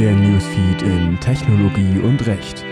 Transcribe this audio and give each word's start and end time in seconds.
der 0.00 0.14
Newsfeed 0.14 0.80
in 0.80 1.20
Technologie 1.20 1.98
und 1.98 2.26
Recht. 2.26 2.64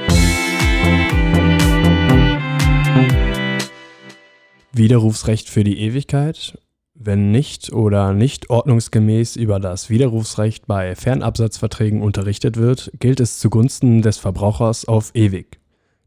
Widerrufsrecht 4.72 5.50
für 5.50 5.62
die 5.62 5.78
Ewigkeit? 5.80 6.58
Wenn 6.94 7.30
nicht 7.30 7.70
oder 7.70 8.14
nicht 8.14 8.48
ordnungsgemäß 8.48 9.36
über 9.36 9.60
das 9.60 9.90
Widerrufsrecht 9.90 10.66
bei 10.66 10.94
Fernabsatzverträgen 10.94 12.00
unterrichtet 12.00 12.56
wird, 12.56 12.90
gilt 12.98 13.20
es 13.20 13.38
zugunsten 13.38 14.00
des 14.00 14.16
Verbrauchers 14.16 14.88
auf 14.88 15.10
ewig. 15.12 15.60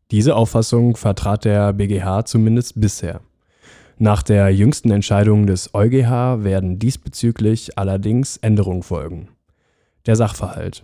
Diese 0.10 0.36
Auffassung 0.36 0.96
vertrat 0.96 1.46
der 1.46 1.74
BGH 1.74 2.26
zumindest 2.26 2.82
bisher. 2.82 3.22
Nach 4.00 4.24
der 4.24 4.50
jüngsten 4.50 4.90
Entscheidung 4.90 5.46
des 5.46 5.76
EuGH 5.76 6.44
werden 6.44 6.80
diesbezüglich 6.80 7.78
allerdings 7.78 8.38
Änderungen 8.38 8.82
folgen. 8.82 9.28
Der 10.08 10.16
Sachverhalt. 10.16 10.84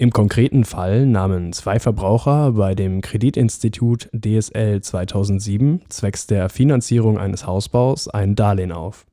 Im 0.00 0.12
konkreten 0.12 0.64
Fall 0.64 1.06
nahmen 1.06 1.52
zwei 1.52 1.80
Verbraucher 1.80 2.52
bei 2.52 2.76
dem 2.76 3.00
Kreditinstitut 3.00 4.08
DSL 4.12 4.80
2007 4.80 5.80
zwecks 5.88 6.28
der 6.28 6.48
Finanzierung 6.50 7.18
eines 7.18 7.48
Hausbaus 7.48 8.06
ein 8.06 8.36
Darlehen 8.36 8.70
auf. 8.70 9.06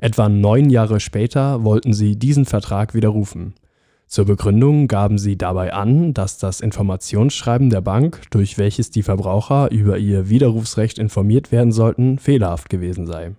Etwa 0.00 0.28
neun 0.28 0.68
Jahre 0.68 0.98
später 0.98 1.62
wollten 1.62 1.92
sie 1.92 2.18
diesen 2.18 2.44
Vertrag 2.44 2.92
widerrufen. 2.92 3.54
Zur 4.08 4.24
Begründung 4.24 4.88
gaben 4.88 5.16
sie 5.18 5.38
dabei 5.38 5.72
an, 5.72 6.12
dass 6.12 6.38
das 6.38 6.60
Informationsschreiben 6.60 7.70
der 7.70 7.80
Bank, 7.80 8.22
durch 8.30 8.58
welches 8.58 8.90
die 8.90 9.04
Verbraucher 9.04 9.70
über 9.70 9.96
ihr 9.96 10.28
Widerrufsrecht 10.28 10.98
informiert 10.98 11.52
werden 11.52 11.70
sollten, 11.70 12.18
fehlerhaft 12.18 12.68
gewesen 12.68 13.06
sei. 13.06 13.36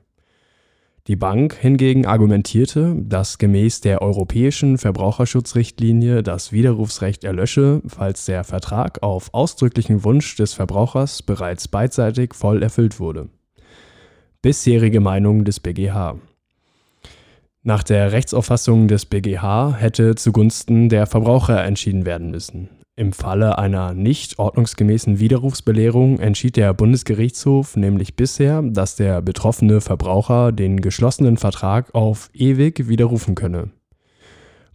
Die 1.07 1.15
Bank 1.15 1.55
hingegen 1.55 2.05
argumentierte, 2.05 2.95
dass 2.99 3.37
gemäß 3.37 3.81
der 3.81 4.01
europäischen 4.01 4.77
Verbraucherschutzrichtlinie 4.77 6.21
das 6.21 6.51
Widerrufsrecht 6.51 7.23
erlösche, 7.23 7.81
falls 7.87 8.25
der 8.25 8.43
Vertrag 8.43 9.01
auf 9.03 9.33
ausdrücklichen 9.33 10.03
Wunsch 10.03 10.35
des 10.35 10.53
Verbrauchers 10.53 11.23
bereits 11.23 11.67
beidseitig 11.67 12.33
voll 12.33 12.61
erfüllt 12.61 12.99
wurde. 12.99 13.29
Bisherige 14.41 14.99
Meinung 14.99 15.45
des 15.45 15.61
BGH 15.61 16.17
nach 17.67 17.83
der 17.83 18.13
Rechtsauffassung 18.13 18.87
des 18.87 19.05
BGH 19.05 19.75
hätte 19.77 20.15
zugunsten 20.15 20.87
der 20.87 21.05
Verbraucher 21.05 21.65
entschieden 21.65 22.05
werden 22.05 22.31
müssen. 22.31 22.69
Im 22.99 23.13
Falle 23.13 23.59
einer 23.59 23.93
nicht 23.93 24.39
ordnungsgemäßen 24.39 25.19
Widerrufsbelehrung 25.19 26.19
entschied 26.19 26.57
der 26.57 26.73
Bundesgerichtshof 26.73 27.75
nämlich 27.75 28.15
bisher, 28.15 28.63
dass 28.63 28.95
der 28.95 29.21
betroffene 29.21 29.81
Verbraucher 29.81 30.51
den 30.51 30.81
geschlossenen 30.81 31.37
Vertrag 31.37 31.93
auf 31.93 32.31
ewig 32.33 32.87
widerrufen 32.87 33.35
könne. 33.35 33.69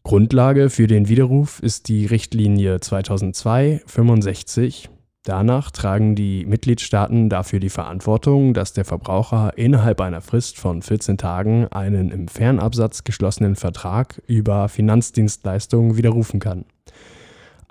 Grundlage 0.05 0.71
für 0.71 0.87
den 0.87 1.09
Widerruf 1.09 1.59
ist 1.65 1.89
die 1.89 2.07
Richtlinie 2.07 2.77
2002-65 2.77 4.89
Danach 5.25 5.73
tragen 5.73 6.15
die 6.15 6.47
Mitgliedstaaten 6.47 7.29
dafür 7.29 7.59
die 7.59 7.71
Verantwortung, 7.71 8.55
dass 8.55 8.73
der 8.73 8.85
Verbraucher 8.85 9.53
innerhalb 9.57 10.01
einer 10.01 10.21
Frist 10.21 10.59
von 10.59 10.83
14 10.83 11.19
Tagen 11.19 11.67
einen 11.69 12.11
im 12.11 12.29
Fernabsatz 12.29 13.03
geschlossenen 13.03 13.57
Vertrag 13.57 14.23
über 14.27 14.69
Finanzdienstleistungen 14.69 15.97
widerrufen 15.97 16.39
kann. 16.41 16.65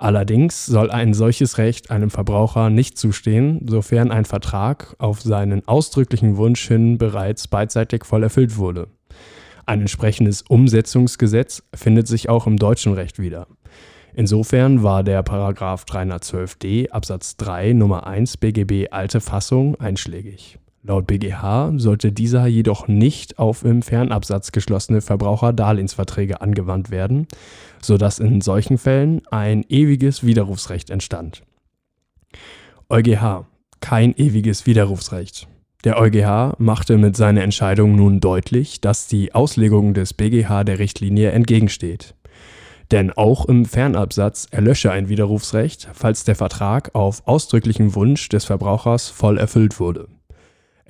Allerdings 0.02 0.66
soll 0.66 0.90
ein 0.90 1.14
solches 1.14 1.58
Recht 1.58 1.92
einem 1.92 2.10
Verbraucher 2.10 2.70
nicht 2.70 2.98
zustehen, 2.98 3.64
sofern 3.68 4.10
ein 4.10 4.24
Vertrag 4.24 4.96
auf 4.98 5.22
seinen 5.22 5.68
ausdrücklichen 5.68 6.36
Wunsch 6.36 6.66
hin 6.66 6.98
bereits 6.98 7.46
beidseitig 7.46 8.04
voll 8.04 8.24
erfüllt 8.24 8.56
wurde. 8.56 8.88
Ein 9.64 9.82
entsprechendes 9.82 10.42
Umsetzungsgesetz 10.42 11.62
findet 11.72 12.08
sich 12.08 12.28
auch 12.28 12.48
im 12.48 12.56
deutschen 12.56 12.94
Recht 12.94 13.20
wieder. 13.20 13.46
Insofern 14.12 14.82
war 14.82 15.04
der 15.04 15.22
Paragraph 15.22 15.84
312d 15.84 16.90
Absatz 16.90 17.36
3 17.36 17.72
Nummer 17.72 18.04
1 18.04 18.38
BGB 18.38 18.88
alte 18.90 19.20
Fassung 19.20 19.76
einschlägig. 19.76 20.58
Laut 20.84 21.06
BGH 21.06 21.74
sollte 21.76 22.10
dieser 22.10 22.46
jedoch 22.46 22.88
nicht 22.88 23.38
auf 23.38 23.64
im 23.64 23.82
Fernabsatz 23.82 24.50
geschlossene 24.50 25.00
Verbraucherdarlehensverträge 25.00 26.40
angewandt 26.40 26.90
werden, 26.90 27.28
sodass 27.80 28.18
in 28.18 28.40
solchen 28.40 28.78
Fällen 28.78 29.22
ein 29.30 29.64
ewiges 29.68 30.26
Widerrufsrecht 30.26 30.90
entstand. 30.90 31.44
EuGH 32.88 33.46
kein 33.80 34.16
ewiges 34.16 34.66
Widerrufsrecht. 34.66 35.46
Der 35.84 36.00
EuGH 36.00 36.56
machte 36.58 36.98
mit 36.98 37.16
seiner 37.16 37.42
Entscheidung 37.42 37.94
nun 37.94 38.18
deutlich, 38.18 38.80
dass 38.80 39.06
die 39.06 39.34
Auslegung 39.34 39.94
des 39.94 40.14
BGH 40.14 40.64
der 40.64 40.80
Richtlinie 40.80 41.30
entgegensteht. 41.30 42.14
Denn 42.90 43.12
auch 43.12 43.46
im 43.46 43.66
Fernabsatz 43.66 44.48
erlösche 44.50 44.90
ein 44.90 45.08
Widerrufsrecht, 45.08 45.88
falls 45.92 46.24
der 46.24 46.34
Vertrag 46.34 46.94
auf 46.94 47.26
ausdrücklichen 47.26 47.94
Wunsch 47.94 48.28
des 48.28 48.44
Verbrauchers 48.44 49.08
voll 49.08 49.38
erfüllt 49.38 49.78
wurde. 49.78 50.08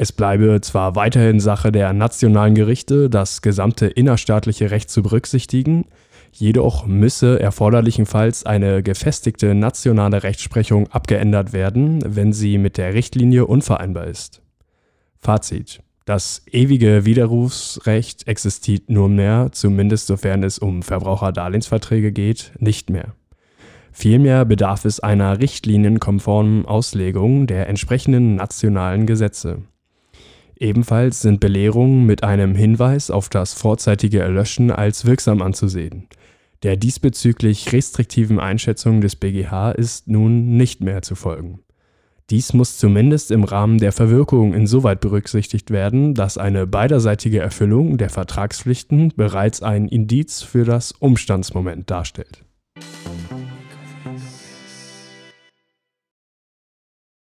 Es 0.03 0.11
bleibe 0.11 0.61
zwar 0.61 0.97
weiterhin 0.97 1.39
Sache 1.39 1.71
der 1.71 1.93
nationalen 1.93 2.57
Gerichte, 2.57 3.09
das 3.09 3.41
gesamte 3.41 3.87
innerstaatliche 3.87 4.73
Recht 4.73 4.91
zu 4.91 5.01
berücksichtigen, 5.01 5.85
jedoch 6.33 6.87
müsse 6.87 7.39
erforderlichenfalls 7.39 8.45
eine 8.45 8.83
gefestigte 8.83 9.55
nationale 9.55 10.25
Rechtsprechung 10.25 10.89
abgeändert 10.89 11.53
werden, 11.53 12.03
wenn 12.05 12.33
sie 12.33 12.59
mit 12.59 12.79
der 12.79 12.95
Richtlinie 12.95 13.47
unvereinbar 13.47 14.09
ist. 14.09 14.43
Fazit 15.21 15.85
das 16.05 16.43
ewige 16.51 17.05
Widerrufsrecht 17.05 18.27
existiert 18.27 18.91
nunmehr, 18.91 19.51
zumindest 19.53 20.09
sofern 20.09 20.43
es 20.43 20.59
um 20.59 20.83
Verbraucherdarlehensverträge 20.83 22.11
geht, 22.11 22.51
nicht 22.59 22.91
mehr. 22.91 23.15
Vielmehr 23.93 24.45
bedarf 24.47 24.85
es 24.85 24.99
einer 24.99 25.39
richtlinienkonformen 25.39 26.67
Auslegung 26.67 27.47
der 27.47 27.69
entsprechenden 27.69 28.35
nationalen 28.35 29.07
Gesetze. 29.07 29.63
Ebenfalls 30.59 31.23
sind 31.23 31.41
Belehrungen 31.41 32.05
mit 32.05 32.25
einem 32.25 32.55
Hinweis 32.55 33.11
auf 33.11 33.29
das 33.29 33.55
vorzeitige 33.55 34.21
Erlöschen 34.21 34.71
als 34.71 35.05
wirksam 35.05 35.43
anzusehen. 35.43 36.09
Der 36.63 36.77
diesbezüglich 36.77 37.73
restriktiven 37.73 38.39
Einschätzung 38.39 39.01
des 39.01 39.17
BGH 39.17 39.73
ist 39.73 40.09
nun 40.09 40.57
nicht 40.57 40.81
mehr 40.81 41.03
zu 41.03 41.15
folgen. 41.15 41.61
Dies 42.31 42.53
muss 42.53 42.79
zumindest 42.79 43.31
im 43.31 43.45
Rahmen 43.45 43.79
der 43.79 43.93
Verwirkung 43.93 44.55
insoweit 44.55 45.01
berücksichtigt 45.01 45.71
werden, 45.71 46.15
dass 46.15 46.39
eine 46.39 46.67
beiderseitige 46.67 47.41
Erfüllung 47.41 47.99
der 47.99 48.11
Vertragspflichten 48.11 49.13
bereits 49.17 49.63
ein 49.63 49.89
Indiz 49.89 50.43
für 50.43 50.65
das 50.65 50.93
Umstandsmoment 50.93 51.91
darstellt 51.91 52.45